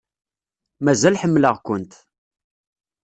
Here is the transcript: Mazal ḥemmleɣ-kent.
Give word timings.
Mazal 0.83 1.15
ḥemmleɣ-kent. 1.21 1.93